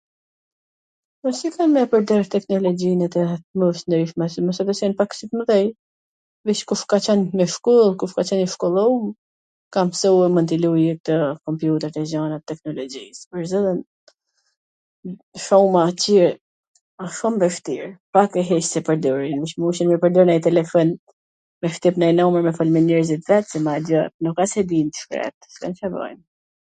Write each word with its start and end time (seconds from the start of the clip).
Po 1.21 1.29
si 1.39 1.47
me 1.73 1.79
e 1.87 1.87
pwrdor 1.91 2.21
teknologjin... 2.35 3.01
se 4.31 4.39
mos 4.45 4.57
e 4.61 4.63
besojn 4.69 4.93
pak 5.01 5.11
si 5.17 5.23
t 5.31 5.41
mwdhej, 5.41 5.67
mir 6.49 6.59
kush 6.71 6.81
ka 6.93 6.97
qwn 7.07 7.19
me 7.41 7.45
shkoll, 7.55 7.91
kush 8.03 8.15
ka 8.19 8.23
qwn 8.29 8.41
i 8.45 8.47
shkollum, 8.53 8.97
ka 9.75 9.79
msu 9.89 10.11
tw 10.53 10.59
luj 10.63 11.05
kompjuter 11.49 11.91
e 12.01 12.05
gjana 12.13 12.37
t 12.39 12.47
teknologjis, 12.53 13.17
pwr 13.35 13.43
zotin, 13.53 13.79
shum 15.45 15.73
atje, 15.85 16.25
asht 17.05 17.15
shum 17.17 17.35
vwshtir, 17.43 17.85
pak 18.17 18.29
e 18.43 18.45
pwrdorin, 18.91 19.41
veC 19.71 19.83
me 19.91 19.95
pwrdor 20.07 20.25
ndonj 20.31 20.43
telefon, 20.47 20.87
me 21.63 21.67
shtyp 21.77 21.95
ndonj 22.01 22.15
numur 22.21 22.41
me 22.49 22.59
fol 22.61 22.69
me 22.79 22.81
njerzit 22.87 23.23
vet, 23.33 23.45
se 23.53 23.59
madje 23.69 23.99
nuk 24.29 24.37
a 24.47 24.49
se 24.55 24.61
din 24.73 24.87
t 24.89 24.95
shkretwt, 25.05 25.41
s 25.57 25.65
kan 25.65 25.77
Ca 25.81 25.87
bajn... 25.97 26.17